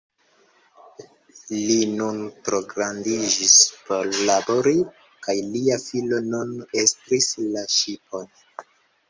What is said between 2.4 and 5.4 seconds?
trograndaĝis por labori, kaj